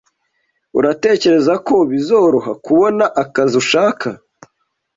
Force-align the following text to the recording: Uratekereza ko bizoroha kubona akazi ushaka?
Uratekereza 0.77 1.53
ko 1.67 1.75
bizoroha 1.91 2.51
kubona 2.65 3.05
akazi 3.23 3.53
ushaka? 3.63 4.09